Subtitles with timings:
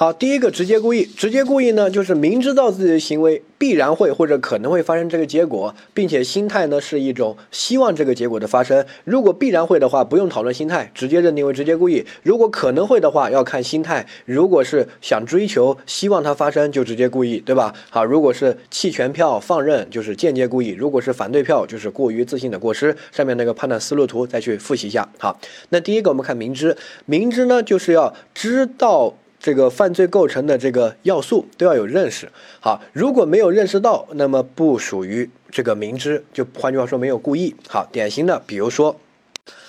[0.00, 8.86] 好，第一个直接故意，直接故意呢，就是明知道自己的行为必然会或者可能会发生这个结果，并且心态呢是一种希望这个结果的发生。
[9.02, 14.06] 如果必然会的话，不用讨论心态，直接认定为直接故意；如果可能会的话，要看心态。
[14.24, 17.74] 如果是想追求、希望它发生，就直接故意，对吧？
[17.90, 22.96] 好，如果是弃权票放任，就是间接故意；如果是反对票，就是过于自信的过失。
[23.10, 25.08] 上面那个判断思路图再去复习一下。
[25.18, 25.40] 好，
[25.70, 29.16] 那第一个我们看明知，明知呢就是要知道。
[29.40, 32.28] 这个犯罪构成的这个要素都要有认识。
[32.60, 37.54] 好，如果没有认识到，那么不属于这个明知，就换句话说没有故意。
[37.68, 38.96] 好，典型的，比如说，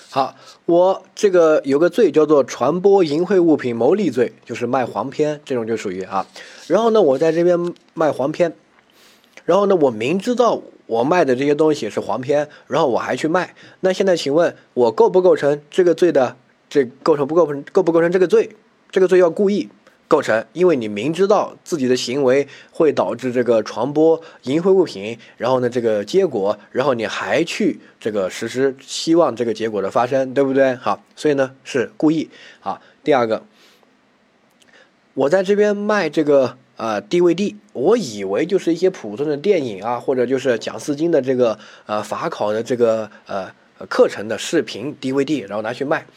[0.09, 6.25] 好，我这个有个罪叫做传播淫秽物品牟利罪，就是卖黄片，这种就属于啊。
[6.67, 8.53] 然后呢，我在这边卖黄片，
[9.45, 16.35] 然后呢，我明知道我卖的这些东西是黄片，然后我还去卖，那现在请问我构不构成这个罪的？
[16.71, 18.47] 这构成不构成构不构成这个罪？
[18.91, 19.69] 这个罪要故意
[20.07, 30.73] 构成，因为你明知道自己的行为会导致这个传播淫秽物品，然后呢，这个结果，然后你还去这个实施，希望这个结果的发生，对不对？
[30.73, 32.27] 好，所以呢是故意。
[32.59, 33.43] 好，第二个，
[35.13, 43.51] 我在这边卖这个呃 DVD，我以为就是一些普通的电影啊，或者就是讲四经的这个呃法考的这个呃
[43.87, 46.07] 课程的视频 DVD，然后拿去卖。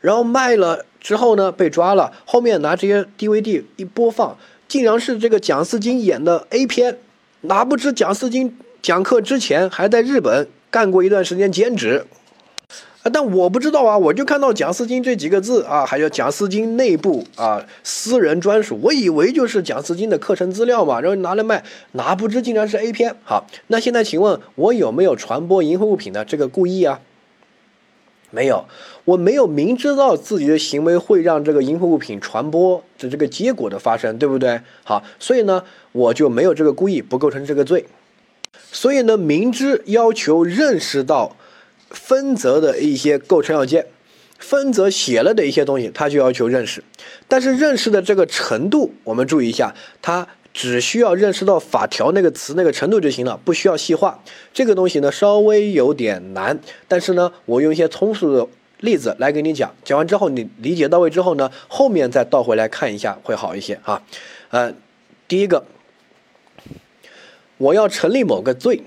[0.00, 2.12] 然后卖了之后呢，被抓了。
[2.24, 4.36] 后面拿这些 DVD 一播放，
[4.68, 6.98] 竟然是这个蒋思金演的 A 片。
[7.42, 12.04] 哪不知蒋思金讲课之前还在日本干过一段时间兼职
[13.02, 13.08] 啊！
[13.10, 23.16] 但我不知道啊，我就看到蒋思金这几个字啊，还有蒋思金内部啊私人专属，我以为就是蒋思金的课程资料嘛，然后拿来卖，哪不知竟然是 A 片。
[23.24, 27.00] 好，那现在请问我有没有传播淫秽物品的这个故意啊？
[28.32, 28.66] 没有，
[29.10, 34.60] 我没有明知道自己的行为会让这个淫秽物品传播的这个结果的发生，对不对？
[34.84, 37.84] 好，所以呢，我就没有这个故意，不构成这个罪。
[38.70, 41.36] 所以呢，明知要求认识到
[41.90, 43.86] 分则的一些构成要件，
[44.38, 46.84] 分则写了的一些东西，他就要求认识。
[47.26, 50.28] 但是认识的这个程度，我们注意一下，他。
[50.52, 54.20] 只需要认识到法条那个词那个程度就行了，不需要细化。
[54.52, 58.44] 这个东西呢稍微有点难，但是呢，我用一些通俗的
[58.80, 59.74] 例子来给你讲。
[59.84, 64.02] 讲完之后你理解到位之后呢，后面再倒回来看一下会好一些啊。
[64.50, 64.74] 呃，
[65.28, 65.64] 第一个，
[67.58, 68.82] 我要成立某个罪，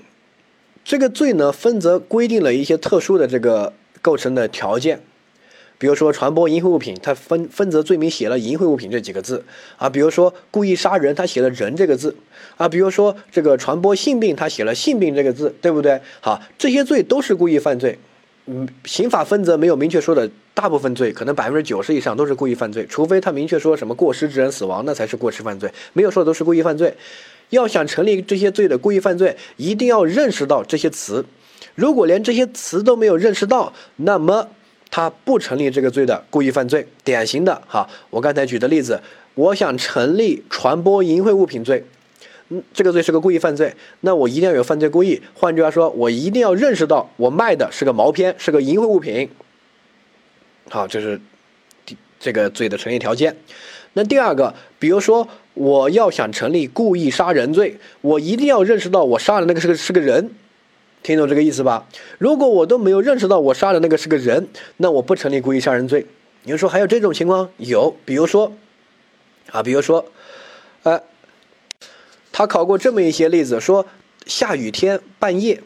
[0.84, 3.72] 这个罪呢分则规定了一些特殊的这个
[4.02, 5.00] 构成的条件。
[5.76, 9.44] 比如说传播淫秽物品，它分分则罪名写了淫秽物品这几个字
[9.76, 9.90] 啊。
[9.90, 12.16] 比如说故意杀人，他写了人这个字
[12.56, 12.68] 啊。
[12.68, 16.00] 比如说这个传播性病，他写了性病这个字，对不对？
[16.20, 17.98] 好，这些罪都是故意犯罪。
[18.46, 25.72] 嗯，刑法分则没有明确说的，大部分罪可能百分之九十以上都是故意犯罪，除非他明确说什么过失致人死亡，那才是过失犯罪。
[25.92, 26.94] 没有说的都是故意犯罪。
[27.50, 31.24] 要想成立这些罪的故意犯罪，一定要认识到这些词。
[31.74, 34.48] 如果连这些词都没有认识到，那么。
[34.90, 39.00] 他不成立这个罪的故意犯罪，典型的哈，我刚才举的例子，
[39.34, 41.84] 我想成立传播淫秽物品罪，
[42.72, 49.28] 这个罪是个故意犯罪，那我一定要有犯罪故意，换句话说，我一定要认识到我卖的是个毛片，是个淫秽物品，
[50.70, 51.20] 好，这是
[51.84, 53.36] 第这个罪的成立条件。
[53.94, 60.30] 那第二个，比如说我要想成立故意杀人罪，我一定要认识到我杀的那个是个是个人。
[61.02, 61.86] 听懂这个意思吧？
[62.16, 64.48] 如果我都没有认识到我杀的那个是个人，
[64.78, 66.06] 那我不成立故意杀人罪。
[66.44, 67.50] 你说还有这种情况？
[67.58, 68.50] 有，比如说，
[69.50, 70.06] 啊，比如说，
[70.82, 71.02] 呃，
[72.36, 73.86] 他考过这么一些例子，说
[74.26, 75.62] 下雨天半夜，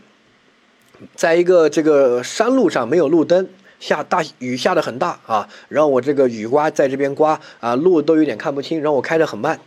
[1.15, 3.49] 在一个这个山路上没有路灯，
[3.81, 9.59] 下大雨下的很大啊，然后我这个雨刮在这边刮啊，路都有点看不清，然后我开的很慢，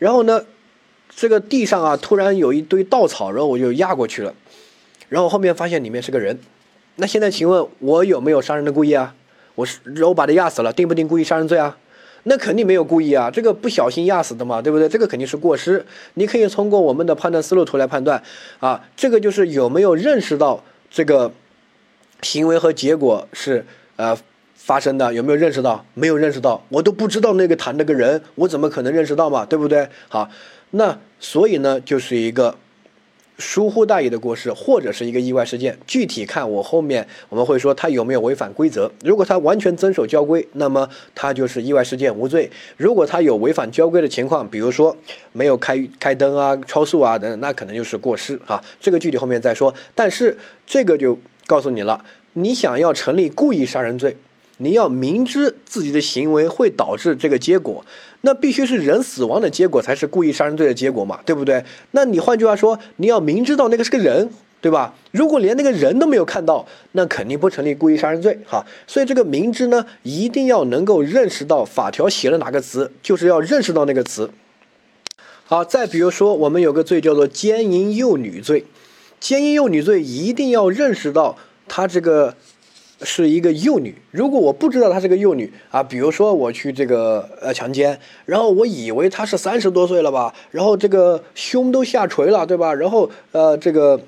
[0.00, 0.44] 然后呢，
[1.14, 4.34] 这个地上啊突然有一堆稻草，然后我就压过去了。
[5.08, 6.40] 然后后面发现里面是个人，
[6.96, 9.14] 那现在请问我有没有杀人的故意啊？
[9.54, 11.78] 我是然后把他压死了，定不定故意杀人罪啊？
[12.24, 14.88] 那肯定没有故意啊，这个不小心压死的嘛，对不对？
[14.88, 15.84] 这个肯定是过失。
[16.14, 18.22] 你可以通过我们的判断思路图来判断
[18.58, 21.32] 啊，这个就是有没有认识到这个
[22.22, 23.64] 行为和结果是
[23.96, 24.16] 呃
[24.54, 25.84] 发生的，有没有认识到？
[25.94, 29.44] 没有认识到，我都不知道那个谈那个人，我怎么可能认识到嘛？
[29.44, 29.88] 对不对？
[30.08, 30.28] 好，
[30.70, 32.54] 那所以呢，就是一个。
[33.38, 38.90] 疏忽大意的过失，或者是一个意外事件，具体看我后面我们会说他有没有违反规则。
[39.04, 44.96] 如果他完全遵守交规，那么他就是意外事件无罪；如果他有违反交规的情况，比如说
[45.32, 48.62] 没有开开灯啊、超速啊等等，那可能就是过失啊。
[48.80, 49.72] 这个具体后面再说。
[49.94, 50.36] 但是
[50.66, 54.16] 这个就告诉你了，你想要成立故意杀人罪，
[54.56, 57.84] 你要明知自己的行为会导致这个结果，
[58.22, 61.64] 那必须是人死亡的结果才是故意杀人罪的结果嘛，对不对？
[61.92, 64.28] 那你换句话说，你要明知道那个是个人，
[64.60, 64.92] 对吧？
[65.12, 68.66] 如果连那个人都没有看到，那肯定不成立故意杀人罪，哈。
[68.86, 74.30] 所以这个明知呢，一定要能够认识到法条写了哪个词，就是要认识到那个词。
[75.44, 78.64] 好，再比如说，我们有个罪叫做奸淫幼女罪，
[79.20, 81.36] 奸淫幼女罪一定要认识到
[81.66, 82.34] 她这个
[83.02, 83.94] 是一个幼女。
[84.10, 92.74] 如果我不知道她是个幼女啊，比如说我去这个呃强奸，然后我以为她是三十多岁了吧，然后这个胸都下垂了，对吧？
[92.74, 94.00] 然后呃这个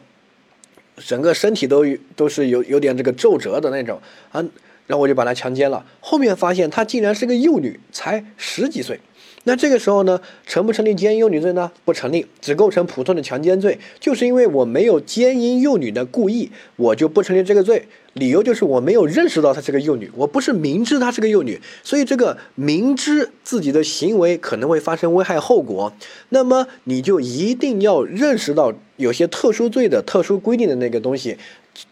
[0.96, 1.84] 整个身体都
[2.16, 4.00] 都是有有点这个皱褶的那种
[4.32, 4.40] 啊，
[4.86, 5.84] 然后我就把她强奸了。
[6.00, 8.98] 后面发现她竟然是个幼女，才十几岁。
[9.44, 11.70] 那这个时候呢，成不成立奸淫幼女罪呢？
[11.84, 13.78] 不成立，只构成普通的强奸罪。
[13.98, 17.88] 就是因为我没有奸淫幼女的故意，我就不成立这个罪。
[18.14, 25.92] 理由就是我没有认识到她是个幼女，我不是明知她是个幼女，所以这个明知自己的行为可能会发生危害后果，
[26.30, 31.36] 那么你就一定要认识到有些特殊罪的特殊规定的那个东西。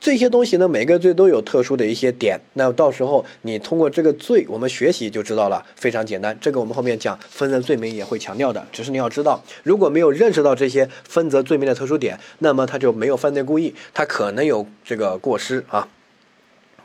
[0.01, 2.39] 这些东西呢，每个罪都有特殊的一些点。
[2.55, 6.37] 那到时候你通过这个罪，我们学习就知道了，非常简单。
[6.41, 8.67] 这个我们后面讲分则罪名也会强调的。
[8.71, 15.89] 只是你要知道，如果没有认识到这些分则罪名的特殊点，那么他就没有犯罪故意，他可能有这个过失啊。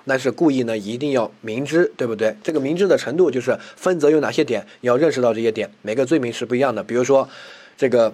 [0.06, 2.36] 但是故意呢，一定要明知，对不对？
[2.44, 5.70] 这个明知的程度就是分则有哪些点，你要认识到这些点。
[5.82, 6.84] 每个罪名是不一样的。
[6.84, 7.28] 比如说，
[7.76, 8.14] 这个。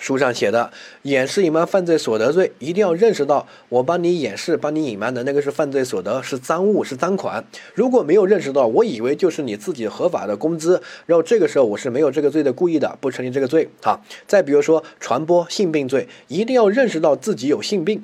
[0.00, 0.68] 书上写的
[1.02, 7.44] 掩饰隐瞒犯罪所得罪，一定要认识到我帮你掩饰、帮你隐瞒的那个是犯罪所得，是赃物，是赃款。
[7.74, 13.68] 如果没有认识到，我以为就是你自己合法的工资，然后这个时候我是没有这个罪的故意的，不成立这个罪。
[13.82, 18.02] 好，再比如说传播性病罪，一定要认识到自己有性病。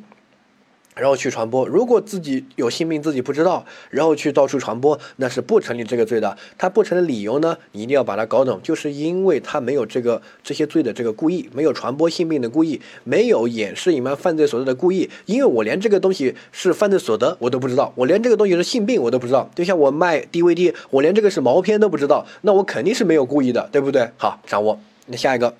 [0.96, 6.36] 然后去传播，如果自己有性病自己不知道，然后去到处传播，那是不成立这个罪的。
[6.56, 15.10] 他不成的理由呢，你一定要把它搞懂，就是因为他没有这个这些罪的这个故意，没有传播性病的故意，没有掩饰隐瞒犯罪所得的故意。
[15.26, 19.50] 因为我连这个东西是犯罪所得我都不知道，我连这个东西是性病我都不知道。
[19.54, 24.08] 就像我卖 DVD，我连这个是毛片都不知道，那我肯定是没有故意的，对不对？
[24.16, 24.80] 好，掌握。
[25.08, 25.54] 那下一个。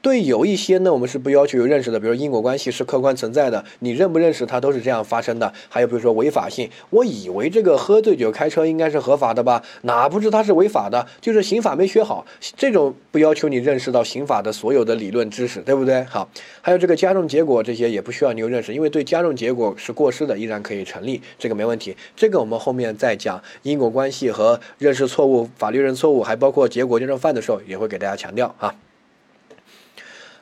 [0.00, 5.52] 对有一些呢，我们是不要求有认识的，比如因果关系是客观存在的，你认不认识它都是这样发生的。
[5.68, 12.24] 还有比如说违法性，我以为这个喝醉酒开车应该是合法的吧，哪不知它是违法的，就是刑法没学好，
[12.56, 16.04] 这种不要求你认识到刑法的所有的理论知识，对不对？
[16.04, 16.28] 好，
[16.60, 21.96] 还有这个加重结果这些也不需要你有认识，因为对加重结果是过失的，依然可以成立，这个没问题。
[22.14, 28.72] 这个我们后面再讲因果关系和认识错误、法律认错误，还包括结果纠正犯的时候，也会给大家强调啊。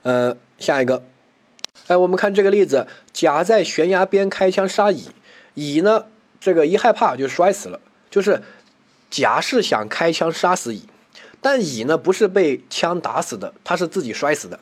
[0.06, 1.02] 呃，下一个，
[1.88, 5.08] 哎，我们看这个例子，甲在悬崖边开枪杀乙，
[5.54, 6.04] 乙呢，
[6.38, 7.80] 这个一害怕就摔死了。
[8.08, 8.40] 就是
[9.10, 10.84] 甲是想开枪杀死乙，
[11.40, 14.60] 但乙呢不是被枪打死的，他是自己摔死的。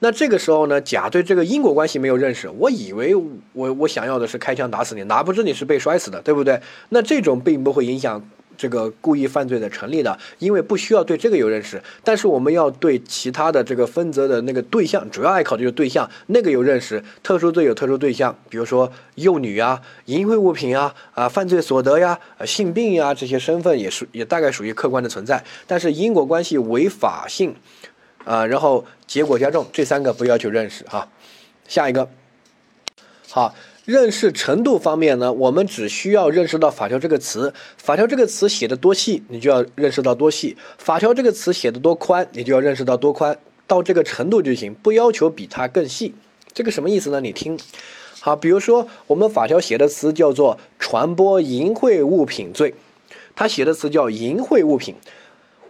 [0.00, 6.60] 那这个时候呢，甲对这个因果关系没有认识，我以为我我想要的是开枪打死你，哪不知你是被摔死的，对不对？
[6.90, 8.22] 那这种并不会影响。
[8.62, 17.02] 这个故意犯罪的成立的，因为不需要对这个有认识，但是我们要对其他的这个分则的那个对象，主要爱考的就是对象，那个有认识。
[17.24, 22.16] 特殊罪有特殊对象，比如说幼女啊、淫秽物品啊、啊犯罪所得呀、
[22.46, 25.42] 性病呀这些身份也是也大概属于客观的存在。
[25.66, 27.56] 但是因果关系、违法性，
[28.24, 31.08] 啊，然后结果加重这三个不要求认识哈。
[31.66, 32.08] 下一个，
[33.28, 33.52] 好。
[33.84, 43.36] 认识程度方面呢，我们只需要认识到法条这个词，法条这个词写的多细，你就要认识到多细；法条这个词写的多宽，你就要认识到多宽，
[43.66, 46.14] 到这个程度就行，不要求比它更细。
[46.52, 47.20] 这个什么意思呢？
[47.20, 47.58] 你听，
[48.20, 52.74] 好，比如说我们法条写的词叫做传播淫秽物品罪，
[53.34, 54.94] 它写的词叫淫秽物品，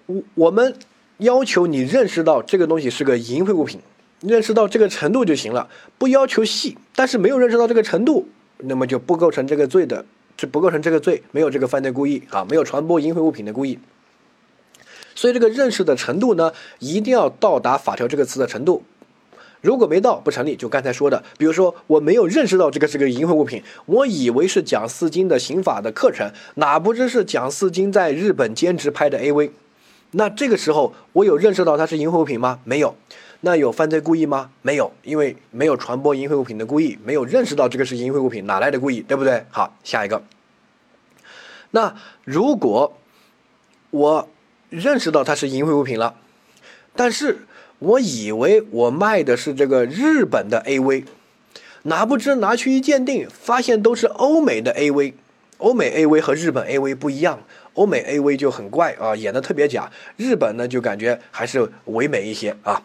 [0.04, 0.74] 我我们
[1.16, 3.80] 要求你认识到这个东西是个淫秽物品。
[4.22, 6.76] 认识到这个程度就行了，不要求细。
[6.94, 10.04] 但是没有认识到这个程度，那么就不构成这个罪的，
[10.36, 13.78] 这不构成这个罪，没有这个犯罪故意啊，没有传播淫秽物品的故意。
[15.14, 18.82] 所以这个认识的程度呢，一定要到达法条这个词的程度。
[19.60, 20.56] 如果没到，不成立。
[20.56, 29.50] 就刚才说的，比如说我没有认识到这个是个淫秽物品，我以为是蒋四金的刑法的课程，哪不知是蒋四金在日本兼职拍的 AV。
[30.12, 32.58] 那这个时候我有认识到它是淫秽物品吗？
[32.64, 32.96] 没有。
[33.44, 34.52] 那有犯罪故意吗？
[34.62, 39.00] 没有，因为没有传播淫秽物品的故意，没有认识到这个是淫秽物品，哪来的故意？
[39.00, 39.44] 对不对？
[39.50, 40.22] 好，下一个。
[41.72, 42.96] 那如果
[43.90, 44.28] 我
[44.70, 46.14] 认识到它是淫秽物品了，
[46.94, 47.38] 但是
[47.80, 51.04] 我以为我卖的是这个日本的 AV，
[51.82, 55.14] 哪不知拿去一鉴定，发现都是欧美的 AV，
[55.58, 57.40] 欧美 AV 和日本 AV 不一样，
[57.74, 62.80] 欧美 AV 就很怪啊，演的特别假，日本呢就感觉还是唯美一些啊。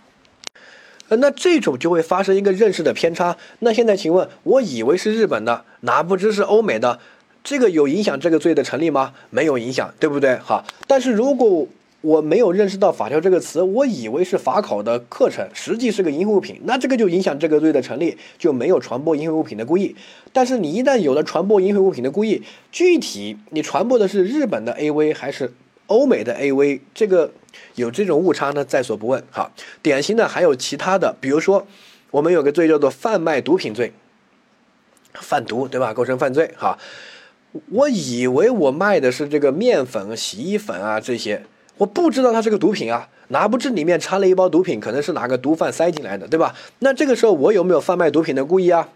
[1.09, 3.35] 呃，那这种就会发生一个认识的偏差。
[3.59, 6.99] 那现在请问，我以为是日本的，哪不知是欧美的，
[7.43, 9.13] 这个有影响这个罪的成立吗？
[9.29, 10.35] 没有影响，对不对？
[10.37, 11.67] 好，但是如果
[12.01, 19.95] 我没有认识到法条这个词，我以为是法考的课程，实际是个淫秽物品，那这个就影响这个罪的成立，就没有传播淫秽物品的故意。
[20.31, 25.51] 但是你一旦有了传播淫秽物品的故意，具体你传播的是日本的 AV 还是
[25.87, 27.31] 欧美的 AV，这个
[27.77, 29.23] 有这种误差呢，在所不问。
[29.29, 29.51] 好，
[29.83, 31.65] 典型的还有其他的，比如说
[32.09, 33.93] 我们有个罪叫做贩卖毒品罪，
[35.13, 35.93] 贩毒对吧？
[35.93, 36.51] 构成犯罪。
[36.57, 36.77] 哈，
[37.69, 41.43] 我以为我卖的是这个面粉、洗衣粉啊这些。
[41.77, 46.55] 我不知道它是个毒品啊，拿不知里面掺了一包毒品，可能是哪个毒贩塞进来的，对吧？
[46.79, 48.89] 那这个时候我有没有贩卖毒品的故意啊？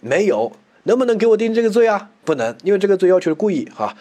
[0.00, 0.50] 没有，
[0.82, 2.10] 能不能给我定这个罪啊？
[2.24, 3.96] 不能，因为这个罪要求是故意哈。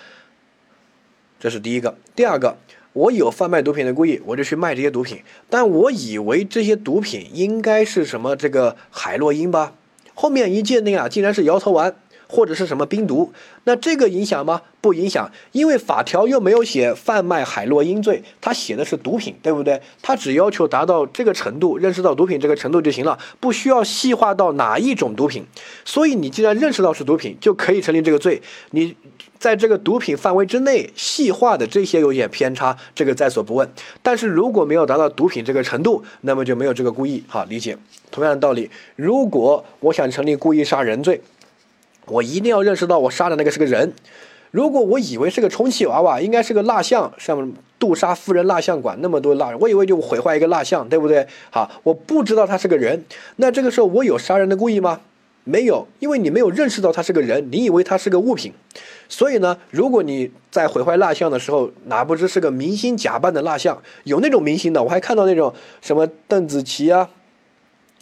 [1.40, 2.58] 这是第一个，第二个，
[2.96, 9.74] 我有贩卖毒品的故意，我就去卖这些毒品，但我以为这些毒品应该是什么这个海洛因吧，
[10.14, 11.94] 后面一鉴定啊，竟然是摇头丸。
[12.28, 13.32] 或者是什么冰毒，
[13.64, 14.62] 那这个影响吗？
[14.82, 19.82] 不影响，因为法条又没有写贩卖海洛因罪，它写的是毒品，对不对？
[20.02, 25.44] 它只要求达到这个程度，认识到毒品这个程度就行了，不需要细化到哪一种毒品。
[25.84, 28.40] 所以你既然认识到是毒品，就可以成立这个罪。
[28.72, 28.96] 你
[29.40, 33.68] 在这个毒品范围之内细化的这些有点偏差，这个在所不问。
[34.04, 37.24] 但是如果没有达到毒品这个程度，那么就没有这个故意。
[37.28, 37.76] 好，理解。
[38.12, 41.20] 同样的道理，如果我想成立故意杀人罪。
[42.08, 43.94] 我一定要认识到我杀的那个是个人。
[44.52, 51.28] 如果我以为是个充气娃娃，应该是个蜡像，像杜莎夫人蜡像馆那么多蜡，我以为就毁坏一个蜡像，对不对？
[51.50, 53.04] 好，我不知道他是个人，
[53.36, 55.02] 那这个时候我有杀人的故意吗？
[55.44, 58.54] 没有，因为你没有认识到他是个人，你以为他是个物品。
[59.10, 67.10] 所以呢，如果你在毁坏蜡像的时候，哪不知是个明星假扮的蜡像，有那种明星的，我还看到那种什么邓紫棋啊。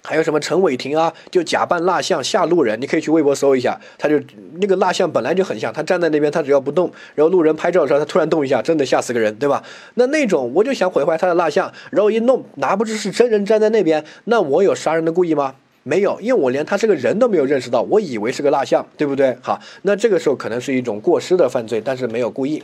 [0.06, 4.20] 还有什么陈伟霆啊，就假扮蜡像吓路人，你可以去微博搜一下，他就
[4.60, 9.64] 那个蜡像本来就很像，他站在那边，他只要不动，然后路人拍照的时候，他突然动一下，真的吓死个人，对吧？
[9.94, 15.56] 那那种我就想毁坏他的蜡像，然后一弄，拿不出是真人站在那边，那我有杀人的故意吗？
[15.84, 19.38] 没有，因为我连他是个人都没有认识到，我以为是个蜡像，对不对？
[19.42, 22.62] 好，那这个时候可能是一种过失的犯罪，但是没有故意，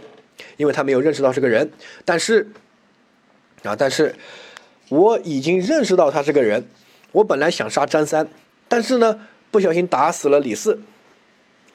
[0.57, 1.71] 因为他没有认识到是个人，
[2.03, 2.49] 但是
[3.63, 4.13] 啊，但是
[4.89, 6.65] 我已经认识到他是个人。
[7.11, 8.27] 我本来想杀张三，
[8.67, 9.19] 但是呢，
[9.51, 10.79] 不小心打死了李四。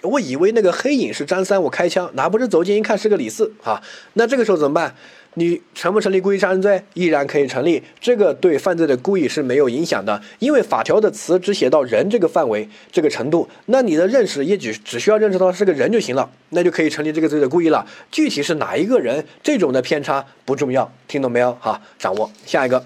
[0.03, 3.83] 我以为那个黑影是张三，我开枪，哪不知走近一看是个李四啊！
[4.13, 4.95] 那这个时候怎么办？
[5.37, 6.85] 你成不成立故意杀人罪？
[6.93, 17.85] 依然可以成立，这个对犯罪的故意是没有影响的，因为法条的词只写到人这个范围、这个程度，那你的认识也只只需要认识到是个人就行了，那就可以成立这个罪的故意了。
[18.13, 21.53] 具体是哪一个人，这种的偏差不重要，听懂没有？
[21.55, 22.85] 哈，掌握下一个。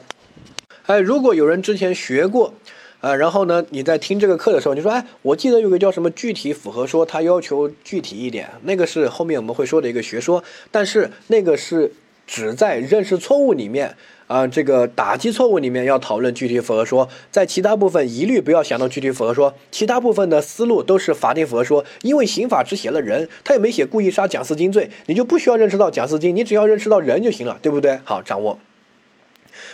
[0.88, 2.54] 哎，如果有人之前学过，
[3.02, 11.92] 啊，然后呢，你在听这个课的时候，你说，哎，我记得有个叫什么具体符合说，它要求具体一点，那个是后面我们会说的一个学说，但是那个是
[12.26, 13.95] 只在认识错误里面，
[14.28, 28.00] 啊，这个打击错误里面要讨论具体符合说，在其他部分一律不要想到具体符合说，其他部分的思路都是法定符合说，因为刑法只写了人，他也没写故意杀蒋四金罪，你就不需要认识到蒋四金，你只要认识到人就行了，对不对？
[28.04, 28.59] 好，掌握。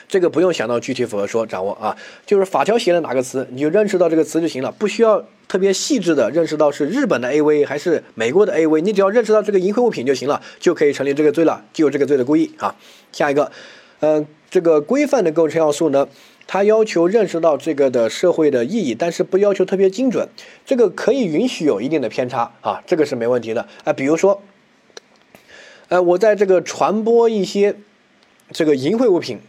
[0.09, 1.97] 这个不用想到具体符合说掌握啊，
[2.27, 12.75] 就是法条写了哪个词，你就认识到这个词就行了，不需要特别细致的认识到是日本的 AV 还是美国的 AV，你只要认识到这个淫秽物品就行了，就可以成立这个罪了，就有这个罪的故意啊。
[13.13, 13.51] 下一个，
[14.01, 16.09] 嗯，这个规范的构成要素呢，
[16.47, 20.29] 它要求认识到这个的社会的意义，但是不要求特别精准，
[20.65, 23.93] 这个可以允许有一定的偏差啊，这个是没问题的啊。
[23.93, 24.43] 比如说，
[25.89, 27.77] 呃，我在这个传播一些
[28.53, 29.41] 这个淫秽物品。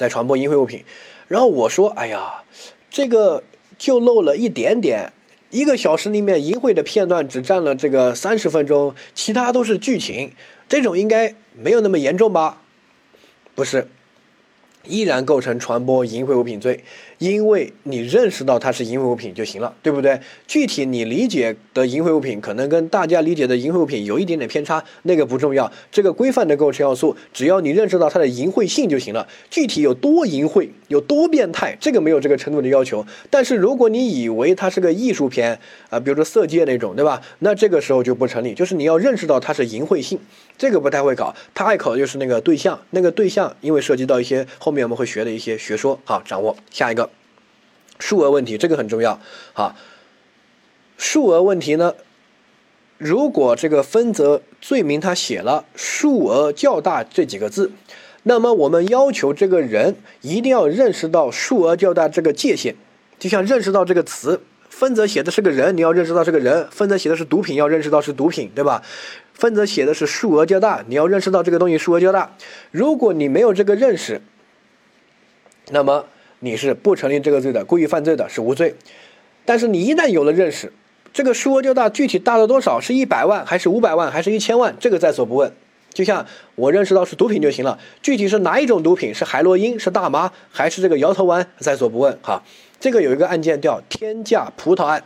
[0.00, 0.82] 在传播淫秽物品，
[1.28, 2.42] 然后我说：“哎呀，
[2.88, 3.44] 这个
[3.76, 5.12] 就漏了一点点，
[5.50, 10.32] 一个小时里面淫秽的片段只占了这个三十分钟，其他都是剧情，
[10.70, 12.62] 这种应该没有那么严重吧？
[13.54, 13.88] 不是。”
[14.84, 16.82] 依然构成传播淫秽物品罪，
[17.20, 20.18] 因为你认识到它是淫秽物品就行了，对不对？
[20.46, 25.70] 具体你理解的淫秽物品可能跟大家理解的淫秽物品有一点点偏差，那个不重要。
[25.92, 29.28] 这个规范的构成要素，只要你认识到它的淫秽性就行了。
[29.50, 33.04] 具体有多淫秽、有多变态，这个没有这个程度的要求。
[33.28, 35.60] 但是如果你以为它是个艺术片
[35.90, 37.20] 啊，比如说色戒那种，对吧？
[37.40, 38.54] 那这个时候就不成立。
[38.54, 40.18] 就是你要认识到它是淫秽性，
[40.56, 41.36] 这个不太会考。
[41.52, 44.46] 他爱考的就是那个对象，那个对象因为涉及到一些。
[44.58, 46.56] 后面我们会学的一些学说，好掌握。
[46.70, 47.09] 下一个
[48.00, 49.20] 数额问题，这个很重要。
[49.52, 49.76] 好，
[50.96, 51.94] 数额问题呢，
[52.98, 57.70] 如果这个分则罪名他写了数额较大这几个字，
[58.24, 62.74] 那么我们要求这个人一定要认识到数额较大这个界限，
[63.18, 68.82] 就像认识到这个词，分则写的是个人，你要认识到是个人；分则写的是毒品，要认识到是毒品，对吧？
[69.32, 72.36] 分则写的是数额较大，你要认识到这个东西数额较大。
[72.70, 74.20] 如果你没有这个认识，
[75.70, 76.04] 那么
[76.40, 78.74] 你是不成立这个罪的，故意犯罪的是无罪。
[79.44, 80.72] 但是你一旦有了认识，
[81.12, 82.80] 这个数额较大，具体大到多少？
[82.80, 84.74] 是一百万还是五百万还是一千万？
[84.80, 85.52] 这个在所不问。
[85.92, 89.14] 就像我认识到是毒品就行了，具体是哪一种毒品？
[89.14, 91.46] 是海洛因、是大麻还是这个摇头丸？
[91.58, 92.16] 在所不问。
[92.22, 92.42] 哈，
[92.78, 95.02] 这个有一个案件叫天价葡萄案。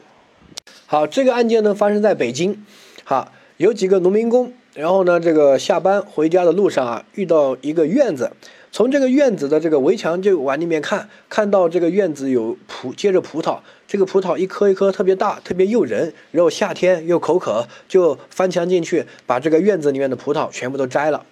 [0.86, 2.64] 好，这个案件呢发生在北京。
[3.02, 8.30] 好，有几个农民工，然后呢这个下班回家的路上啊，遇到一个院子。
[8.74, 21.24] 从这个院子的这个围墙就往里面看，看到这个院子有葡接着葡萄，这个葡萄一颗一颗特别大，特别诱人，然后夏天又口渴，就翻墙进去把这个院子里面的葡萄全部都摘了，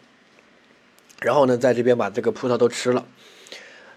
[1.20, 3.04] 然后呢，在这边把这个葡萄都吃了。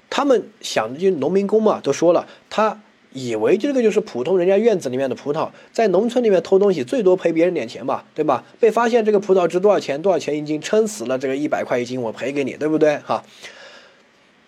[0.10, 2.82] 他们想，就农民工嘛，都说了他。
[3.16, 8.44] 以为这个就是普通人家院子里面的葡萄，在农村里面偷东西，最多赔别人点钱吧，对吧？
[8.60, 10.02] 被发现这个葡萄值多少钱？
[10.02, 10.60] 多少钱一斤？
[10.60, 12.98] 撑死了，这个一百块一斤，我赔给你，对不对？
[12.98, 13.24] 哈。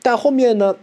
[0.01, 0.75] 但后面呢，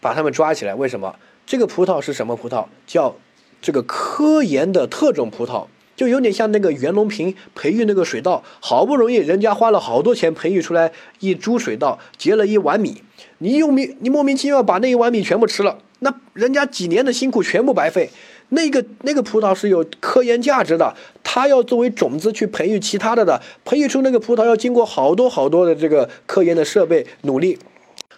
[0.00, 1.16] 把他们抓起来，为什么？
[1.44, 2.64] 这个葡萄是什么葡萄？
[2.86, 3.14] 叫
[3.60, 5.66] 这个科研的特种葡萄，
[5.96, 13.02] 就有点像那个袁隆平培育那个水稻，好不容易人家花了好多钱培育出来一株水稻，结了一碗米，
[13.36, 15.78] 你用米，你莫名其妙把那一碗米全部吃了。
[16.00, 18.08] 那人家几年的辛苦全部白费，
[18.50, 27.58] 那个那个葡萄是有科研价值的，它要作为种子去培育其他的的，培育出那个葡萄要经过好多好多的这个科研的设备努力。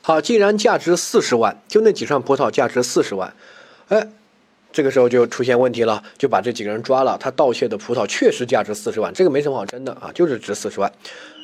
[0.03, 3.33] 好，既然价值四十万，就那几串葡萄价值四十万，
[3.89, 4.09] 哎，
[4.73, 7.19] 这个时候就出现问题了，就把这几个人抓了。
[7.19, 10.91] 他盗窃的葡萄确实价值四十万，这个没什么好争的啊，就是值四十万。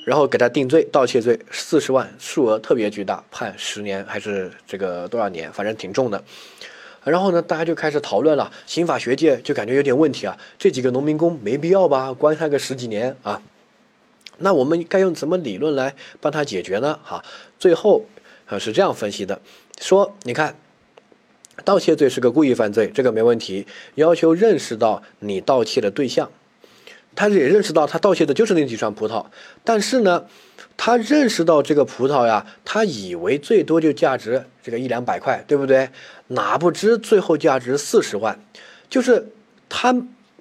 [0.06, 6.22] 然后给他定罪，盗窃罪，四十万，数额特别巨大，判十年还是这个多少年，反正挺重的。
[7.02, 13.42] 然后呢，大家就开始讨论了，刑法学界就感觉有点问题啊，这几个农民工没必要吧，关他个十几年啊。
[14.38, 17.00] 那我们该用什么理论来帮他解决呢？
[17.02, 17.24] 哈，
[17.58, 18.04] 最后
[18.46, 19.40] 啊是这样分析的，
[19.80, 20.56] 说你看，
[21.64, 23.66] 盗窃罪是个故意犯罪，这个没问题，
[23.96, 26.30] 要求认识到你盗窃的对象。
[27.16, 29.24] 他也认识到他盗窃的就是那几串葡萄，
[29.64, 30.24] 但是呢，
[30.76, 35.88] 他认识到这个葡萄呀，他以为最多就价值这个一两百块，对不对？
[36.28, 38.38] 哪不知最后价值四十万，
[38.90, 39.28] 就是
[39.68, 39.94] 他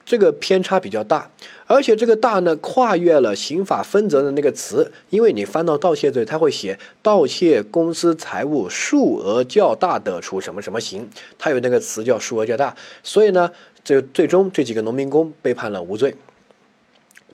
[0.06, 1.32] 这个偏差比较大，
[1.66, 11.10] 而且这个大呢跨越了刑法分则的那个词，因为你翻到盗窃罪，他会写盗窃公司财物数额较大的处什么什么刑，
[11.40, 13.50] 他有那个词叫数额较大，所以呢，
[13.84, 16.14] 这最终这几个农民工被判了无罪。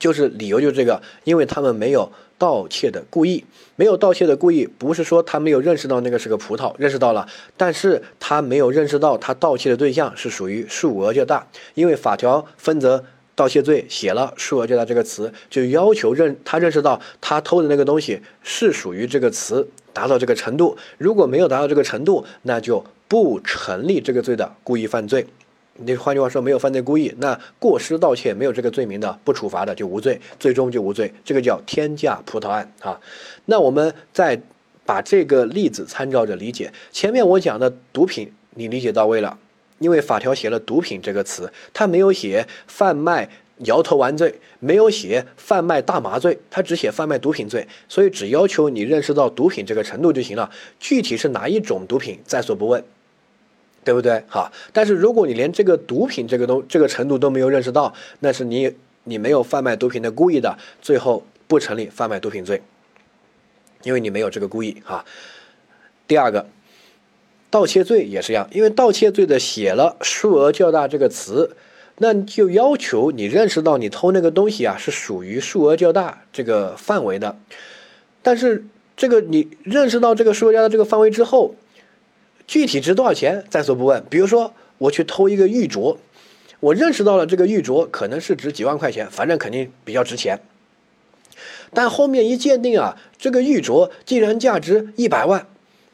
[0.02, 3.44] 就是理由就是这个，因为他们没有盗窃的故意，
[3.76, 7.24] 没有盗窃的故意，不是说他没有认识到那个是个葡萄，认识到了，
[7.56, 13.04] 但是他没有认识到他盗窃的对象是属于数额较大，因为法条分则
[13.36, 25.28] 盗窃罪写了数额较大这个词，就要求认他认识到他偷的那个东西是属于这个词，达到这个程度，如果没有达到这个程度，那就不成立这个罪的故意犯罪。
[25.76, 31.12] 你换句话说，没有犯罪故意，那过失盗窃没有这个罪名的，不处罚的就无罪，最终就无罪。
[31.24, 33.00] 这个叫天价葡萄案啊。
[33.46, 34.40] 那我们再
[34.84, 39.38] 把这个例子参照着理解，前面我讲的毒品，你理解到位了，
[39.78, 52.84] 因为法条写了毒品这个词，它没有写贩卖摇头丸罪，没有写贩卖大麻罪，它只写贩卖毒品罪，所以只要求你认识到毒品这个程度就行了，具体是哪一种毒品在所不问。
[53.84, 54.22] 对不对？
[54.28, 62.62] 好，但是如果你连这个毒品这个东这个程度都没有认识到，那是你你没有贩卖毒品的故意的，最后不成立贩卖毒品罪，
[63.82, 65.04] 因为你没有这个故意哈。
[66.06, 66.46] 第二个，
[67.50, 71.56] 盗窃罪也是一样，因为盗窃罪的写了数额较大这个词，
[71.98, 77.36] 那就要求你认识到你偷那个东西啊是属于数额较大这个范围的，
[78.22, 78.64] 但是
[78.96, 81.56] 这个你认识到这个数额较大这个范围之后。
[82.46, 84.04] 具体值多少钱在所不问。
[84.10, 85.96] 比如说，我去偷一个玉镯，
[86.60, 90.40] 我认识到了这个玉镯可能是值几万块钱，反正肯定比较值钱。
[91.72, 95.46] 但后面一鉴定啊，这个玉镯竟然价值一百万，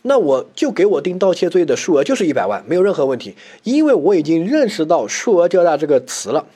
[0.03, 6.47] 那我就给我定盗窃罪的数额就是一百万，没有任何问题，因为我已经认识到数额较大这个词了。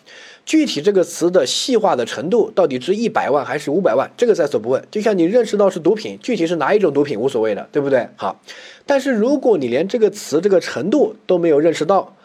[0.44, 4.84] 具体这个词的细化的程度到底值一百万还是五百万，这个在所不问。
[4.90, 8.08] 就像你认识到是毒品，具体是哪一种毒品无所谓的，对不对？
[8.16, 8.40] 好，
[8.84, 12.16] 但是如果你连这个词这个程度都没有认识到，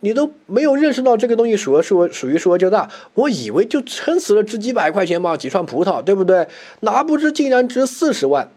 [0.00, 6.46] 你都没有认识到这个东西数额数属于数额较大，我以为就撑死了值几百块钱嘛，几串葡萄，对不对？
[6.80, 8.48] 哪不知竟然值四十万，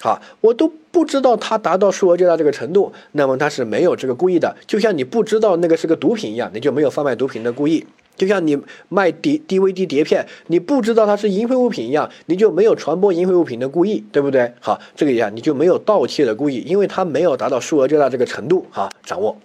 [0.00, 7.86] 好，我都不知道它达到数额较大这个程度，那么它是没有这个故意的，就像你不知道那个是个毒品一样，你就没有贩卖毒品的故意。
[8.16, 8.56] 就像你
[8.88, 14.52] 卖 D DVD 碟片，你不知道它是淫秽物品一样，你就没有传播淫秽物品的故意，对不对？
[14.60, 18.66] 好，这个一样，你就没有盗窃的故意，因为它没有达到数额较大这个程度。
[18.70, 19.36] 哈，掌握。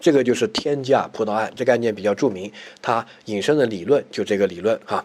[0.00, 5.04] 这个就是天价葡萄案，这个案件比较著名，它引申的理论就这个理论哈。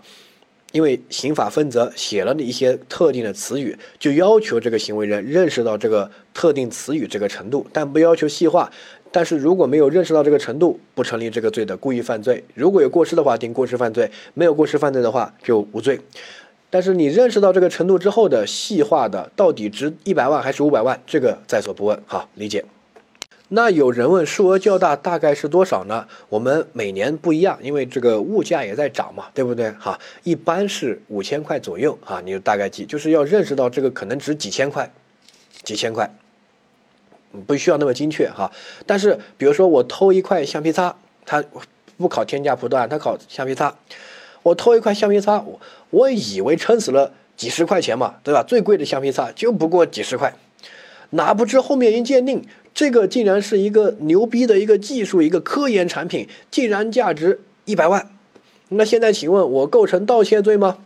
[0.73, 8.71] 因为刑法分则写了一些特定的词语，就要求这个行为人认识到这个特定词语这个程度，但不要求细化。
[9.11, 12.43] 但是如果没有认识到这个程度，不成立这个罪的故意犯罪。
[12.55, 15.99] 如果有过失的话，定过失犯罪；没有过失犯罪的话，就无罪。
[16.71, 22.01] 但是你认识到这个程度之后的细化的到底值一百万还是五百万，这个在所不问。
[22.07, 22.65] 好，理解。
[23.55, 26.07] 那有人问数额较大大概是多少呢？
[26.27, 29.69] 我们每年不一样，因为这个物价也在涨嘛，对不对？
[29.73, 34.91] 哈，一般是五千块左右啊，你就大概记，就是要认识到这个可能值几千块，
[35.63, 36.09] 几千块。
[37.45, 38.51] 不需要那么精确哈，
[38.87, 41.43] 但是比如说我偷一块橡皮擦，他
[41.97, 43.75] 不考天价不断，他考橡皮擦。
[44.41, 45.59] 我偷一块橡皮擦，我
[45.91, 48.43] 我以为撑死了几十块钱嘛，对吧？
[48.47, 50.33] 最贵的橡皮擦就不过几十块，
[51.11, 58.09] 哪不知后面一鉴定，这个竟然是一个牛逼的一个技术，一个科研产品，竟然价值一百万。
[58.69, 60.79] 那现在请问我构成盗窃罪吗？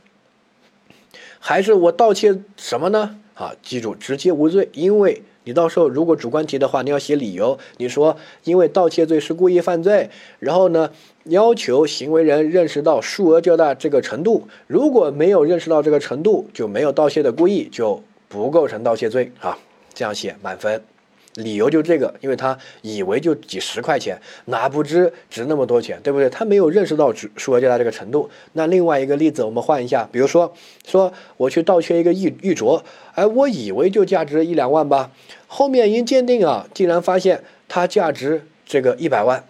[1.39, 3.17] 还是我盗窃什么呢？
[3.35, 5.23] 啊，记住，直接无罪，因为。
[5.45, 7.57] 你到时候如果主观题的话，你要写理由。
[7.77, 10.91] 你说因为盗窃罪是故意犯罪，然后呢
[11.23, 19.57] 要求行为人认识到数额较大这个程度，如果没有认识到这个程度，就没有盗窃的故意，就不构成盗窃罪啊。
[19.93, 20.96] 这样写满分。
[21.37, 26.27] 理由就这个，因为他以为就几十块钱，哪不知值那么多钱，对不对？
[26.29, 28.29] 他没有认识到数数额较大这个程度。
[28.53, 30.51] 那另外一个例子，我们换一下，比如说，
[30.85, 32.81] 说我去盗窃一个玉玉镯，
[33.13, 35.11] 哎，我以为就价值一两万吧，
[35.45, 39.43] 后面一鉴定啊，竟然发现它价值这个一百万，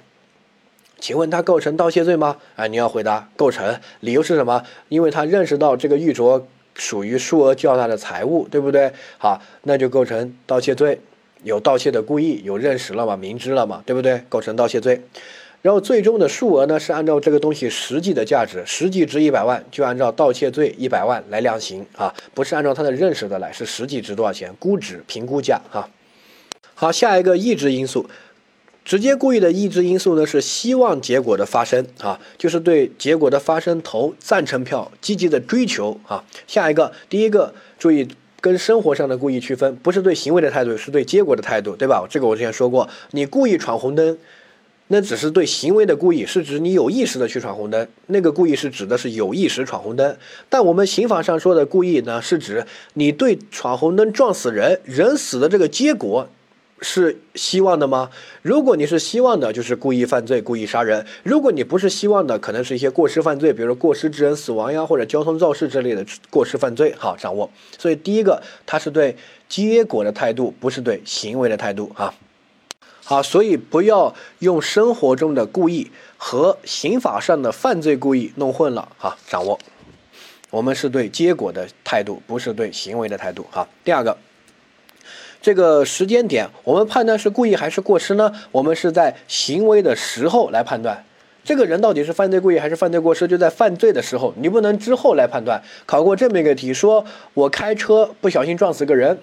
[0.99, 2.37] 请问它构成盗窃罪吗？
[2.57, 4.63] 哎，你要回答构成，理由是什么？
[4.89, 6.43] 因为他认识到这个玉镯
[6.75, 8.91] 属于数额较大的财物，对不对？
[9.17, 10.99] 好，那就构成盗窃罪。
[11.47, 13.15] 有盗窃的故意，有认识了嘛？
[13.15, 13.81] 明知了嘛？
[13.85, 14.21] 对不对？
[14.27, 15.01] 构成盗窃罪。
[15.63, 25.89] 然后最终的数额呢，是按照这个东西实际的价值，实际值一百万，就按照盗窃罪一百万来量刑啊，不是按照他的认识的来，是实际值多少钱，估值评估价哈。
[26.75, 28.05] 好，下一个抑制因素，
[28.85, 36.23] 直接故意的抑制因素呢，是希望结果的发生啊，就是对结果的发生投赞成票，积极的追求啊。
[36.45, 38.07] 下一个，第一个注意。
[38.47, 42.07] 跟生活上的故意区分，不是对行为的态度，是对结果的态度，对吧？
[42.09, 44.17] 这个我之前说过，你故意闯红灯，
[44.87, 50.15] 那只是对行为的故意，是指你有意识的去闯红灯，那个故意是指的是有意识闯红灯。
[50.47, 56.29] 但我们刑法上说的故意呢，是指你对闯红灯撞死人，人死的这个结果。
[56.79, 58.11] 是希望的吗？
[58.41, 66.93] 如果你是希望的，就是故意犯罪、故意杀人；如果你不是希望的，可能是一些过失犯罪，比如说过失致人死亡呀，或者交通肇事之类的过失犯罪。
[66.97, 67.49] 好，掌握。
[67.79, 69.15] 所以第一个，它是对
[69.49, 72.13] 结果的态度，不是对行为的态度啊。
[73.03, 79.17] 好，所以不要用生活中的故意和刑法上的犯罪故意弄混了哈。
[79.27, 79.57] 掌握，
[80.51, 83.67] 我们是对结果的态度，不是对行为的态度哈。
[83.83, 84.15] 第二个。
[85.41, 88.33] 这个时间点，我们判断是故意还是过失呢？
[88.51, 91.05] 我们是在行为的时候来判断，
[91.43, 95.61] 这个人到底是犯罪故意还是犯罪过失，就在犯罪的时候，你不能之后来判断。
[95.85, 99.19] 考过这么一个题，说我开车不小心撞死个人，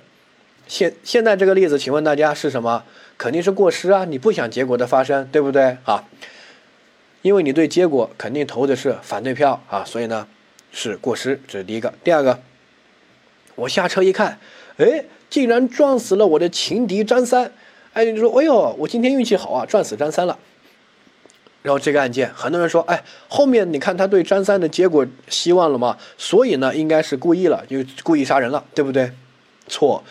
[0.66, 2.84] 现现在这个例子，请问大家是什么？
[3.18, 4.04] 肯定是过失啊！
[4.06, 6.04] 你不想结果的发生，对不对啊？
[7.22, 10.26] 因为你对结果肯定投的是反对票啊，所以呢
[10.72, 11.92] 是过失，这是第一个。
[12.02, 12.40] 第二个，
[13.56, 14.38] 我下车一看，
[14.78, 15.04] 哎。
[15.34, 17.50] 竟然撞死了我的情敌张三，
[17.92, 20.38] 哎，你说，哎呦，我今天运气好啊，撞死张三了。
[21.62, 25.98] 然后这个案件，很多人说，哎，后面你看他对张三的结果希望了吗？
[26.16, 29.10] 所以呢，应该是故意了，就故意杀人了，对不对？
[29.66, 30.04] 错，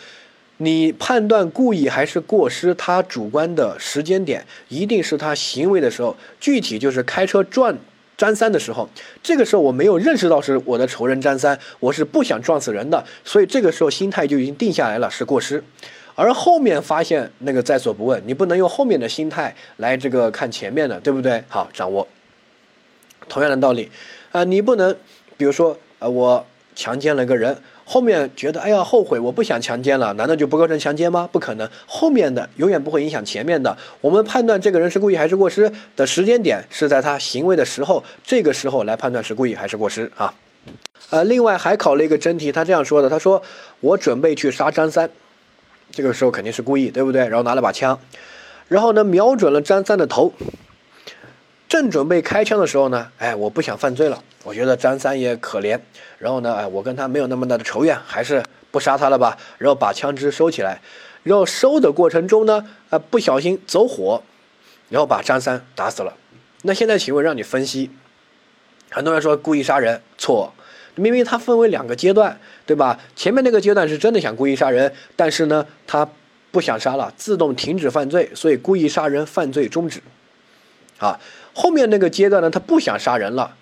[0.58, 7.74] 你判断故意还是过失，他主观的时间点一定是他行为的时候，具体就是开车撞。
[8.16, 8.88] 张三的时候，
[9.22, 15.62] 这个时候我没有认识到是我的仇人张三，我是不想撞死人的，所以这个时候心态就已经定下来了，是过失。
[16.14, 21.42] 而后面发现那个在所不问，你不能用后面的心态来这个看前面的，对不对？
[21.48, 22.06] 好，掌握。
[23.28, 23.90] 同样的道理，
[24.30, 24.94] 啊，你不能，
[25.36, 26.46] 比如说，呃，我
[26.76, 31.28] 强奸了个人，后面觉得哎呀后悔，我不想强奸了，难道就不构成强奸吗？
[31.30, 33.76] 不可能，后面的永远不会影响前面的。
[34.00, 40.32] 我们判断这个人是故意还是过失的时间点是在他行为的时候，这个时候来判断是故意还是过失啊。
[41.10, 43.42] 呃，另外还考了一个真题，他这样说的，他说
[43.80, 45.10] 我准备去杀张三，
[45.90, 47.22] 这个时候肯定是故意，对不对？
[47.28, 48.00] 然后拿了把枪，
[48.68, 50.32] 然后呢瞄准了张三的头。
[51.68, 55.78] 正准备开枪的时候呢，哎，我不想犯罪了，我觉得张三也可怜，
[56.18, 60.80] 然后呢，哎，我跟他没有那么大的仇怨，还是不杀他了吧，然后把枪支收起来，
[61.22, 64.22] 然后收的过程中呢，呃，不小心走火，
[64.90, 66.14] 然后把张三打死了。
[66.62, 67.90] 那现在请问让你分析，
[68.90, 70.52] 很多人说故意杀人错，
[70.94, 73.00] 明明他分为两个阶段，对吧？
[73.16, 76.06] 前面那个阶段是真的想故意杀人，但是呢，他
[76.50, 80.02] 不想杀了，自动停止犯罪，所以故意杀人犯罪终止，
[80.98, 81.18] 啊。
[81.54, 83.54] 后面那个阶段呢，他不想杀人了，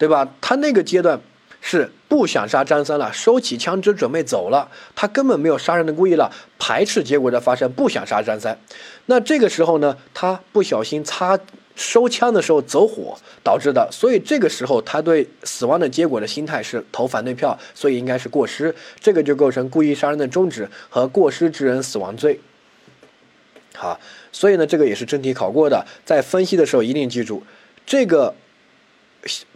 [0.00, 0.26] 对吧？
[0.40, 1.20] 他那个阶段
[1.60, 8.58] 是不想杀张三了，收起枪支准备走了，他根本没有杀人的故意了，排斥结果的发生，不想杀张三。
[9.04, 11.38] 那这个时候呢，他不小心擦
[11.76, 22.40] 收枪的时候走火导致的，所以这个时候他对死亡的结果的心态是投反对票，所以应该是过失，这个就构成故意杀人的终止和过失致人死亡罪。
[23.74, 24.00] 好。
[24.32, 27.42] 所以呢，这个也是真题考过的，在分析的时候一定记住，
[27.84, 28.32] 这个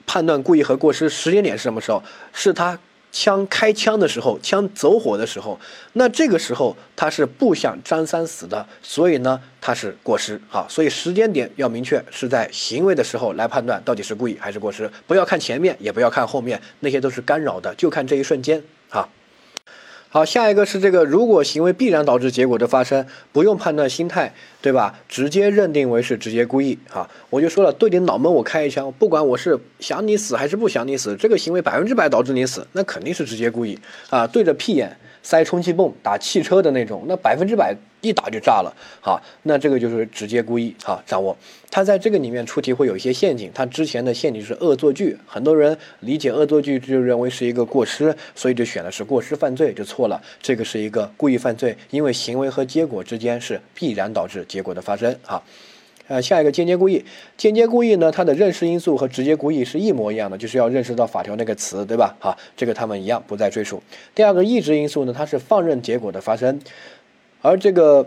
[0.06, 2.02] 判断故意和过失时间点是什么时候？
[2.32, 2.78] 是他
[3.10, 5.58] 枪开枪的时候，枪走火的时候。
[5.92, 10.40] 那这个时候他是不想张三死的，所以呢，他是过失。
[10.48, 14.90] 好，所以时间点要明确，是在行为的时候来判断到底是故意还是过失。
[15.06, 18.62] 不要看前面，也不要看后面，那些都是干扰的，就看这一瞬间。
[18.90, 19.08] 啊。
[20.14, 24.96] 好，下一个是这个，如果行为必然导致结果的发生，不用判断心态，对吧？
[25.08, 27.10] 直接认定为是直接故意啊！
[27.30, 33.76] 我就说了，对你脑门我开一枪，不管我是想你死还是不想你死，这个行为百分之百导致你死，那肯定是直接故意
[34.08, 34.24] 啊！
[34.24, 34.96] 对着屁眼。
[35.24, 38.72] 塞充气泵打汽车的那种，那百分之百一打就炸了。
[39.00, 40.72] 好，那这个就是直接故意。
[40.84, 41.36] 好，掌握。
[41.70, 50.22] 他在这个里面出题会有一些陷阱，他之前的陷阱是恶作剧，很多人理解恶作剧就认为是一个过失，所以就选的是过失犯罪就错了。
[50.40, 55.16] 这个是一个故意犯罪，因为行为和结果之间是必然导致结果的发生。
[55.22, 55.42] 好。
[56.06, 57.02] 呃，下一个间接故意，
[57.36, 62.14] 间接故意呢，它的认识因素和直接故意是一模一样的，就是要认识到法条那个词，对吧？
[62.18, 63.82] 好，这个他们一样，不再赘述。
[64.14, 66.60] 第二个意志因素呢，它是放任结果的发生，
[67.40, 68.06] 而这个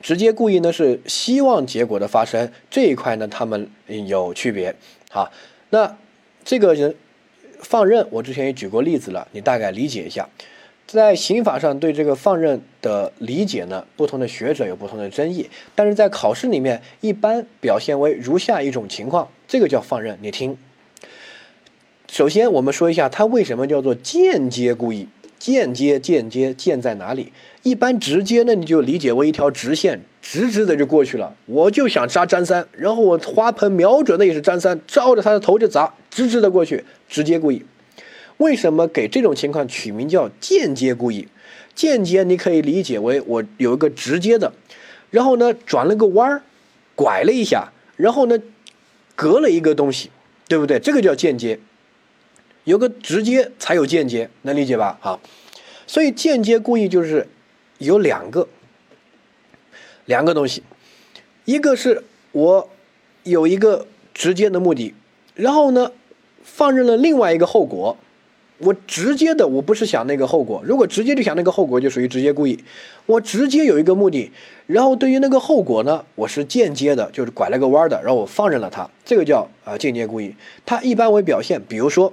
[0.00, 3.68] 直接故意呢是希望结果的发生，这一块呢他们
[4.06, 4.72] 有区别。
[5.10, 5.32] 好，
[5.70, 5.96] 那
[6.44, 6.94] 这个人
[7.58, 10.28] 放任，我之前也举过例子了，你大概理解一下。
[10.92, 15.48] 在刑法上对这个放任的理解呢，不同的学者有不同的争议。
[15.76, 20.18] 但是在考试里面，一般表现为如下一种情况，这个叫放任。
[20.20, 20.58] 你听，
[22.10, 25.06] 首先我们说一下它为什么叫做间接故意。
[25.38, 27.32] 间接，间接，间在哪里？
[27.62, 31.34] 一般直接呢，你就理解为一条直线，直直的就过去了。
[31.46, 37.64] 我就想杀张三，然后我花盆瞄准的也是张三，照着他的头就砸，直直的过去，直接故意。
[38.40, 41.28] 为什么给这种情况取名叫间接故意？
[41.74, 44.52] 间接你可以理解为我有一个直接的，
[45.10, 46.42] 然后呢转了个弯儿，
[46.94, 48.38] 拐了一下，然后呢
[49.14, 50.10] 隔了一个东西，
[50.48, 50.78] 对不对？
[50.78, 51.60] 这个叫间接。
[52.64, 54.98] 有个直接才有间接，能理解吧？
[55.02, 55.20] 好，
[55.86, 57.28] 所以间接故意就是
[57.78, 58.48] 有两个
[60.06, 60.62] 两个东西，
[61.44, 62.70] 一个是我
[63.24, 64.94] 有一个直接的目的，
[65.34, 65.92] 然后呢
[66.42, 67.98] 放任了另外一个后果。
[68.62, 70.62] 我直接的，我不是想那个后果。
[70.64, 72.62] 如果直接就想那个后果，就属于直接故意。
[73.06, 74.30] 我直接有一个目的，
[74.66, 80.34] 然后对于那个后果呢，我是间接的，就是拐了个弯的，然后我放任了它，这个叫啊间接故意。
[80.66, 82.12] 它一般为表现，比如说，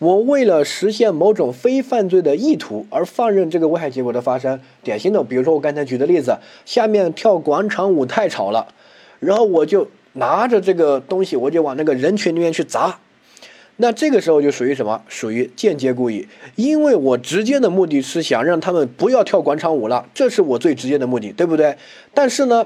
[0.00, 4.60] 我为了实现某种非犯罪的意图而放任这个危害结果的发生。
[4.82, 8.66] 典型的，比如说我刚才举的例子，下面跳广场舞太吵了，
[9.20, 12.98] 然后我就拿着这个东西，我就往那个人群里面去砸。
[13.76, 15.02] 那这个时候就属于什么？
[15.08, 21.76] 属于间接故意，因为我直接的目的是想让他们不要跳广场舞了，这是我最直接的目的，对不对？
[22.14, 22.64] 但是呢，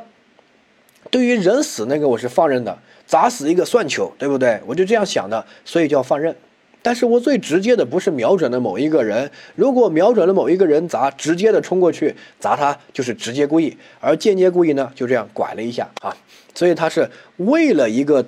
[1.10, 4.60] 对于人死那个我是放任的，砸死一个算球，对不对？
[4.66, 6.36] 我就这样想的，所以叫放任。
[6.82, 16.14] 但是我最直接的不是瞄准了某一个人，如果瞄准了某一个人砸，直接的冲过去砸他就是直接故意，而间接故意呢就这样拐了一下啊，
[16.54, 18.26] 所以他是为了一个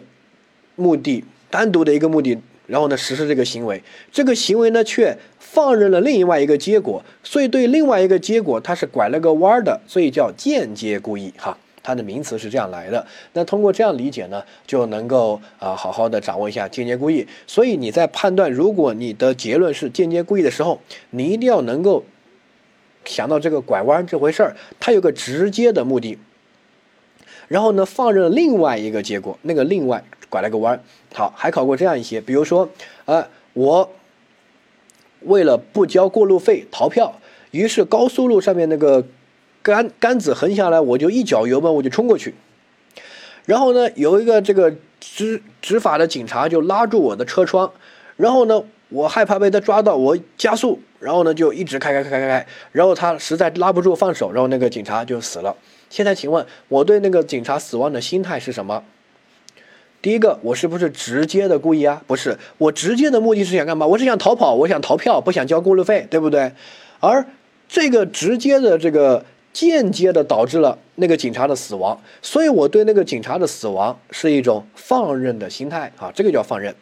[0.77, 2.39] 目的，单独的一个目的。
[2.71, 11.59] 然后呢，实施这个行为，这个行为呢却放任了另外一个结果，所以对另外一个结果它是拐了个弯的，所以叫间接故意哈。
[11.83, 13.05] 它的名词是这样来的。
[13.33, 17.27] 那通过这样理解呢，就能够啊好好的掌握一下间接故意。
[17.47, 20.79] 所以你在判断如果你的结论是间接故意的时候，
[21.09, 22.05] 你一定要能够
[23.07, 26.19] 想到这个拐弯这回事儿，它有个直接的目的，
[27.51, 30.81] 然后呢放任另外一个结果，那个另外拐了个弯。
[31.13, 32.69] 好，还考过这样一些，比如说，
[33.07, 33.91] 呃，我
[35.23, 39.05] 为了不交过路费逃票，于是高速路上面那个
[39.63, 42.37] 杆杆子横下来，我就一脚油门我就冲过去，
[43.47, 47.73] 然后呢，有一个这个执执法的警察就拉住我的车窗，
[48.17, 55.57] 然后呢，我害怕被他抓到，我加速，然后呢就一直开开开开开，然后他实在拉不住放手，然后那个警察就死了。
[55.91, 58.83] 现在请问我对那个警察死亡的心态是什么？
[60.01, 62.03] 第一个，我是不是直接的故意啊？
[62.07, 63.87] 不是，我直接的目的是想干嘛？
[63.87, 66.53] 我是想逃跑，我想逃票，不想交过路费，对不对？
[67.01, 67.27] 而
[67.69, 76.75] 这个直接的，这个间接的导致了那个警察的死亡，所以我对那个警察的死亡是一种放任的心态啊，这个叫放任。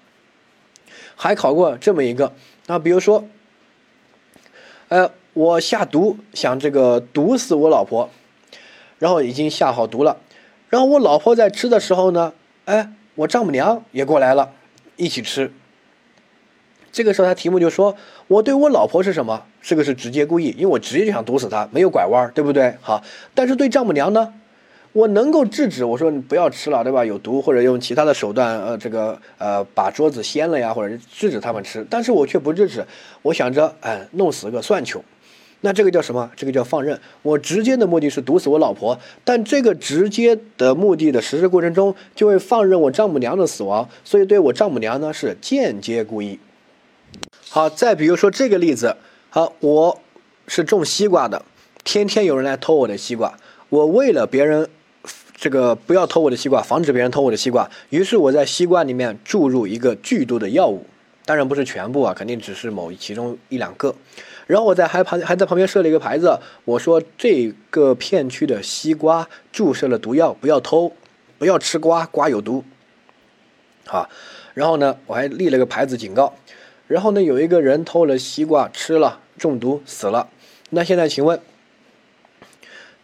[1.17, 2.33] 还考过这么一个
[2.69, 3.25] 那，比如说，
[4.87, 8.09] 呃，我下毒想这个毒死我老婆，
[8.99, 10.17] 然后已经下好毒了，
[10.69, 12.33] 然后我老婆在吃的时候呢，
[12.65, 12.93] 哎。
[13.19, 14.53] 我丈母娘也过来了，
[14.95, 15.51] 一起吃。
[16.93, 17.97] 这个时候他题目就说
[18.29, 19.43] ：“我对我老婆是什么？
[19.61, 22.77] 这个是直接故意，因为我直接就想毒死她，没有拐弯，对不对？
[22.81, 23.03] 好，
[23.35, 24.33] 但是对丈母娘呢，
[24.93, 27.05] 我能够制止，我说你不要吃了，对吧？
[27.05, 32.87] 有毒，或者用其他的手段，呃，这个呃，把桌子掀了呀，或者制止他们吃，但是我却不制止，
[33.23, 35.03] 我想着，哎，弄死个算球。”
[35.61, 36.31] 那这个叫什么？
[36.37, 37.01] 这个叫放任。
[37.23, 46.39] 我直接的目的是毒死我老婆，但这个直接的目的的实施过程中，就会放任我丈母娘的死亡，所以对我丈母娘呢是间接故意。
[47.49, 48.97] 好，再比如说这个例子，
[49.31, 50.01] 好，我
[50.47, 51.45] 是种西瓜的，
[51.83, 53.37] 天天有人来偷我的西瓜，
[53.69, 54.69] 我为了别人
[55.35, 60.87] 这个不要偷我的西瓜，防止别人偷我的西瓜，于是我在西瓜里面注入一个剧毒的药物，
[61.25, 63.93] 当然不是全部啊，肯定只是某其中一两个。
[64.49, 70.91] 然后我在还旁还在旁边设了一个牌子，我说这个片区的西瓜注射了毒药，不要偷，
[71.39, 72.65] 不要吃瓜，瓜有毒。
[73.85, 74.09] 好，
[74.55, 76.33] 然后呢，我还立了个牌子警告。
[76.87, 80.31] 然后呢，有一个人偷了西瓜吃了，中毒死了。
[80.71, 81.39] 那现在请问，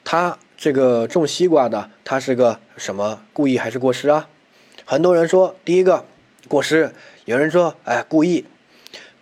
[0.03, 4.31] 他这个种西瓜的，他是个什么故意还是过失啊？
[4.87, 6.07] 很多人说第一个
[6.49, 6.93] 过失，
[7.27, 8.47] 有人说哎故意。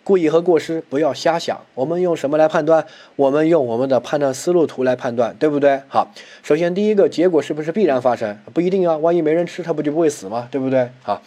[0.03, 2.85] 故意和过失不要瞎想，我们用什么来判断？
[3.15, 5.81] 我们用我们的判断思路图来判断，对不对？
[5.87, 6.11] 好，
[6.43, 8.37] 首先第一个结果是不是必然发生？
[8.53, 10.49] 不一定啊，万一没人吃，它不就不会死吗？
[10.51, 10.89] 对不对？
[11.01, 11.21] 好，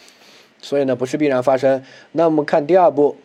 [0.61, 1.83] 所以呢不是必然发生。
[2.11, 3.17] 那我们看第二步，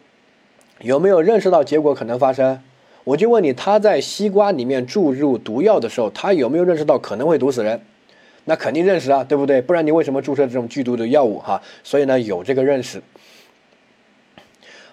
[0.80, 2.58] 有没有认识到结果可能发生？
[3.04, 7.78] 我就问你，他在西瓜里面注入毒药的时候，他有没有认识到可能会毒死人？
[8.46, 9.60] 那肯定认识啊，对不对？
[9.60, 11.38] 不然你为什么注射这种剧毒的药物？
[11.38, 13.02] 哈，所以呢有这个认识。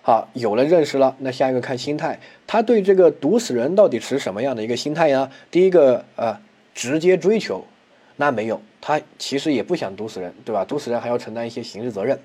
[0.01, 5.29] 好，有了认识了，那下一个看心态，他对这个毒死人到底持什么样的一个心态呀？
[5.51, 6.35] 第一个，呃，
[6.73, 7.63] 直接追求，
[8.15, 10.65] 那没有，他其实也不想毒死人，对吧？
[10.65, 12.17] 毒死人还要承担一些刑事责任，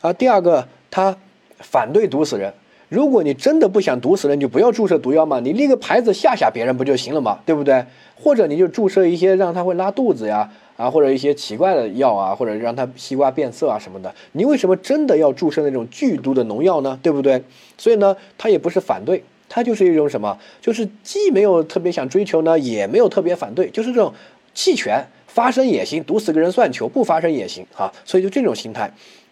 [0.00, 1.16] 啊，第二个，他
[1.58, 2.54] 反对毒死人。
[2.88, 7.84] 如果你真的不想毒死人，你就不要注射毒药嘛，你立个牌子吓吓别人不就行了嘛，对不对？
[8.14, 10.50] 或者你就注射一些让他会拉肚子呀。
[10.78, 16.96] 啊，或者一些奇怪的药啊，或者让它西瓜变色啊什么的，你为什么真的要注射那种剧毒的农药呢？
[17.02, 17.42] 对不对？
[17.76, 24.14] 所以呢，他也不是反对，他就是一种什么，就是既没有特别想追求呢，也没有特别反对，就是这种
[24.54, 28.88] 弃权，发生也行，毒死个人算球，不发生也行啊，所以就这种心态。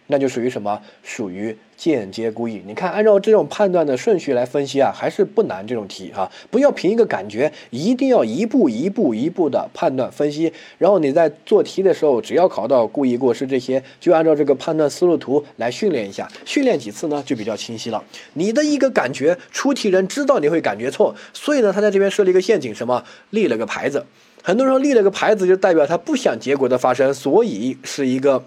[0.07, 0.81] 那就属于什么？
[1.03, 2.61] 属于间接故意。
[2.65, 5.65] 你看，按照这种判断的顺序来分析啊，还是不难。
[5.67, 10.53] 这种题哈，不要凭一个感觉，一定要一步一步一步的判断分析。
[10.77, 16.27] 然后你在做题的时候，只要考到故意过失这些，就按照这个判断思路图来训练一下。
[16.45, 18.01] 训练几次呢，就比较清晰了。
[18.33, 23.03] 你的一个感觉，出题人知道你会感觉错，所以呢，他在这边设了一个陷阱，什么？
[23.31, 24.05] 立了个牌子。
[24.41, 28.45] 很多人立了个牌子，就代表他不想结果的发生，所以是一个。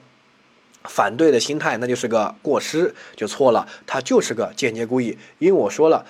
[0.84, 3.66] 反对的心态，那就是个过失，就错了。
[3.86, 6.06] 他就是个间接故意，因为我说了，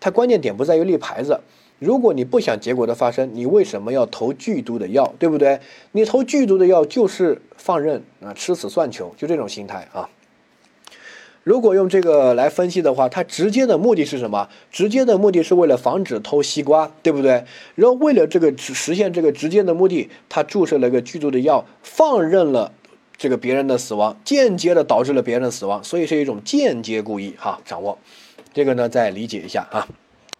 [0.00, 1.40] 他关键点不在于立牌子。
[1.78, 5.60] 如果你不想结果的发生，你为什么要投剧毒的药，对不对？
[5.92, 10.08] 你投剧毒的药就是放任啊，吃死算球，就这种心态啊。
[11.42, 14.50] 如果用这个来分析的话，它直接的目的是什么？
[14.70, 17.44] 直接的目的是为了防止偷西瓜，对不对？
[17.76, 22.74] 然后为了这个实现这个直接的目的，他注射了个剧毒的药，放任了。
[23.20, 27.60] 这个别人的死亡，间接的导致了别人的死亡，所以是一种间接故意哈。
[27.66, 27.98] 掌握
[28.54, 29.86] 这个呢，再理解一下啊。